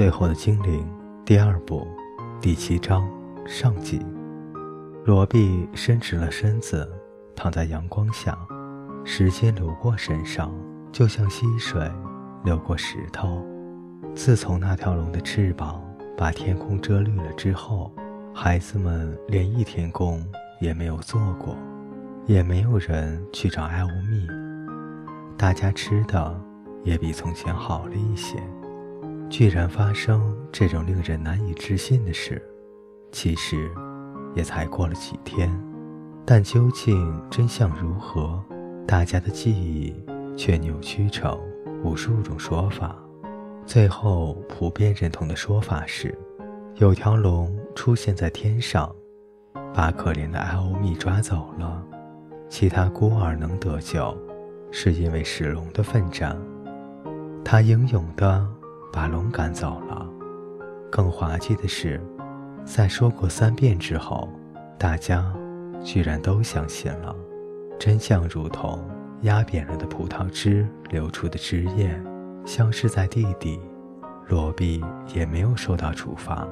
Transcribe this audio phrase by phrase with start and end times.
[0.00, 0.90] 最后的精灵
[1.26, 1.86] 第二部
[2.40, 3.06] 第七章
[3.46, 4.00] 上集。
[5.04, 6.90] 罗碧伸直了身子，
[7.36, 8.34] 躺在阳光下，
[9.04, 10.50] 时间流过身上，
[10.90, 11.86] 就像溪水
[12.44, 13.44] 流过石头。
[14.14, 15.84] 自从那条龙的翅膀
[16.16, 17.92] 把天空遮绿了之后，
[18.34, 20.26] 孩子们连一天工
[20.62, 21.54] 也没有做过，
[22.24, 24.26] 也没有人去找艾欧蜜。
[25.36, 26.40] 大家吃的
[26.84, 28.42] 也比从前好了一些。
[29.30, 32.42] 居然发生这种令人难以置信的事，
[33.12, 33.70] 其实
[34.34, 35.48] 也才过了几天，
[36.26, 38.42] 但究竟真相如何，
[38.88, 39.94] 大家的记忆
[40.36, 41.38] 却扭曲成
[41.84, 42.96] 无数种说法。
[43.64, 46.12] 最后普遍认同的说法是，
[46.74, 48.92] 有条龙出现在天上，
[49.72, 51.80] 把可怜的艾欧密抓走了，
[52.48, 54.12] 其他孤儿能得救，
[54.72, 56.36] 是因为是龙的奋战，
[57.44, 58.44] 他英勇的。
[58.92, 60.06] 把龙赶走了。
[60.90, 62.00] 更滑稽的是，
[62.64, 64.28] 在说过三遍之后，
[64.78, 65.32] 大家
[65.82, 67.14] 居然都相信了。
[67.78, 68.84] 真相如同
[69.22, 71.98] 压扁了的葡萄汁流出的汁液，
[72.44, 73.60] 消失在地底。
[74.28, 74.84] 罗比
[75.14, 76.46] 也没有受到处罚。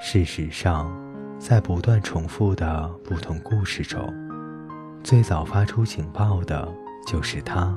[0.00, 0.92] 事实上，
[1.38, 4.00] 在不断重复的不同故事中，
[5.02, 6.68] 最早发出警报的
[7.06, 7.74] 就是他。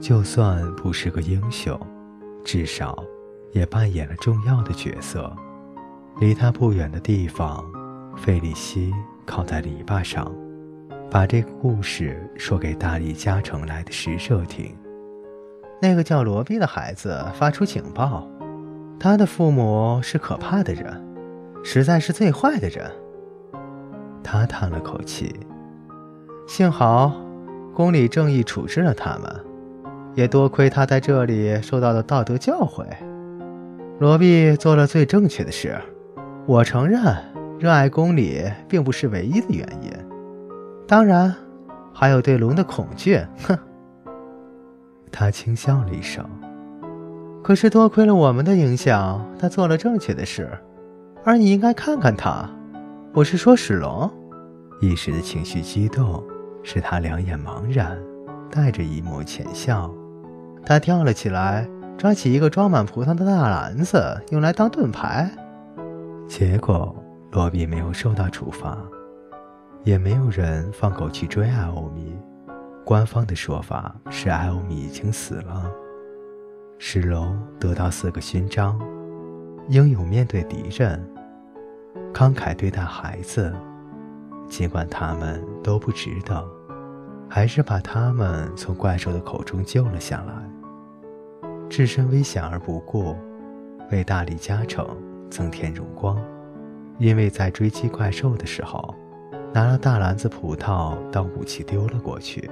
[0.00, 1.78] 就算不是个英雄。
[2.44, 3.04] 至少，
[3.52, 5.30] 也扮演了重要的角色。
[6.20, 7.64] 离他不远的地方，
[8.16, 8.92] 费利西
[9.24, 10.32] 靠在篱笆上，
[11.10, 14.76] 把这个故事说给大力加城来的使者听。
[15.80, 18.28] 那个叫罗宾的孩子发出警报，
[18.98, 21.00] 他的父母是可怕的人，
[21.62, 22.90] 实在是最坏的人。
[24.24, 25.38] 他叹了口气，
[26.48, 27.12] 幸好
[27.72, 29.44] 宫里正义处置了他们。
[30.18, 32.84] 也多亏他在这里受到了道德教诲，
[34.00, 35.78] 罗毕做了最正确的事。
[36.44, 37.00] 我承认，
[37.56, 39.92] 热爱公理并不是唯一的原因，
[40.88, 41.32] 当然，
[41.94, 43.24] 还有对龙的恐惧。
[43.46, 43.56] 哼，
[45.12, 46.28] 他轻笑了一声。
[47.40, 50.50] 可是多亏了我们的影响，他做了正确的事。
[51.22, 52.50] 而你应该看看他，
[53.14, 54.10] 我是说史龙。
[54.80, 56.20] 一时的情绪激动，
[56.64, 57.96] 使他两眼茫然，
[58.50, 59.88] 带着一抹浅笑。
[60.68, 65.26] 他跳了起来，抓起一个装满葡萄的大篮子，用来当盾牌。
[66.28, 66.94] 结果，
[67.32, 68.76] 罗比没有受到处罚，
[69.82, 72.14] 也没有人放狗去追艾欧米。
[72.84, 75.72] 官方的说法是艾欧米已经死了。
[76.76, 78.78] 史龙得到四个勋章：
[79.68, 81.02] 英勇面对敌人，
[82.12, 83.56] 慷慨对待孩子，
[84.50, 86.44] 尽管他们都不值得，
[87.26, 90.34] 还是把他们从怪兽的口中救了下来。
[91.68, 93.14] 置身危险而不顾，
[93.90, 94.86] 为大力加成
[95.30, 96.18] 增添荣光。
[96.98, 98.94] 因为在追击怪兽的时候，
[99.52, 102.50] 拿了大篮子葡萄当武器丢了过去。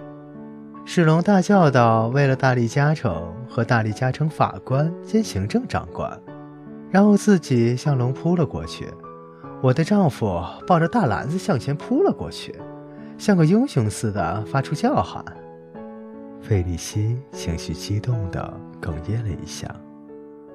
[0.85, 6.09] 史龙大叫道：“为了大力加成和大力加成法官兼行政长官。”
[6.89, 8.87] 然后自己向龙扑了过去。
[9.61, 12.55] 我的丈夫抱着大篮子向前扑了过去，
[13.19, 15.25] 像个英雄似的发出叫喊。
[16.41, 19.69] 费利西情绪激动地哽咽了一下，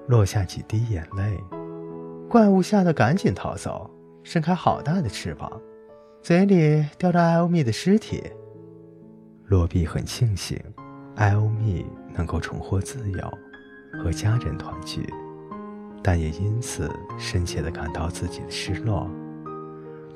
[0.08, 1.38] 落下几滴眼泪。
[2.30, 3.90] 怪物吓得赶紧逃走，
[4.24, 5.52] 伸开好大的翅膀，
[6.22, 8.24] 嘴里叼着艾欧蜜的尸体。
[9.47, 10.58] 罗比很庆幸，
[11.16, 13.34] 艾欧蜜能够重获自由，
[14.02, 15.06] 和家人团聚，
[16.02, 19.09] 但也因此深切地感到自己的失落。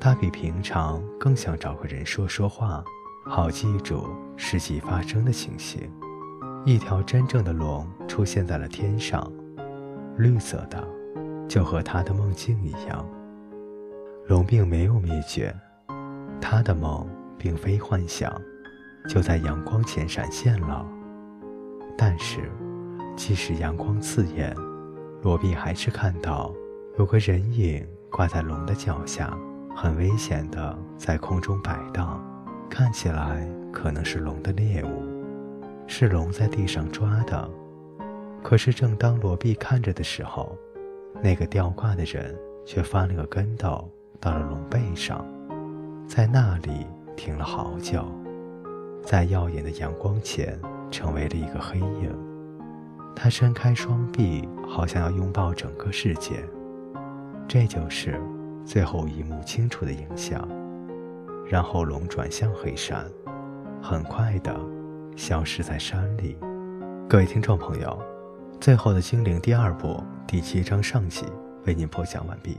[0.00, 2.82] 他比平常更想找个人说说话。
[3.28, 4.06] 好记住
[4.36, 5.90] 实际发生的情形。
[6.66, 9.32] 一条真正的龙出现在了天上，
[10.18, 10.84] 绿色的，
[11.46, 13.08] 就和他的梦境一样。
[14.26, 15.54] 龙并没有灭绝，
[16.40, 18.36] 他的梦并非幻想，
[19.08, 20.84] 就在阳光前闪现了。
[21.96, 22.50] 但是，
[23.14, 24.52] 即使阳光刺眼，
[25.22, 26.52] 罗宾还是看到
[26.98, 29.38] 有个人影挂在龙的脚下，
[29.76, 32.20] 很危险的在空中摆荡。
[32.68, 35.15] 看起来可能是龙的猎物，
[35.86, 37.50] 是龙在地上抓的。
[38.42, 40.56] 可是正当罗毕看着的时候，
[41.22, 43.88] 那个吊挂的人却翻了个跟斗，
[44.20, 45.24] 到了龙背上，
[46.06, 46.86] 在那里
[47.16, 48.04] 停了好久，
[49.02, 50.58] 在耀眼的阳光前
[50.90, 52.14] 成为了一个黑影。
[53.14, 56.44] 他伸开双臂，好像要拥抱整个世界。
[57.48, 58.20] 这就是
[58.64, 60.46] 最后一幕清楚的影像。
[61.48, 63.06] 然后龙转向黑山，
[63.80, 64.54] 很快的
[65.16, 66.36] 消失在山里。
[67.08, 67.98] 各位听众朋友，
[68.60, 71.24] 最后的精灵第二部第七章上集
[71.64, 72.58] 为您播讲完毕，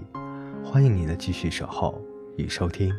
[0.64, 2.02] 欢迎您的继续守候
[2.36, 2.92] 与收听。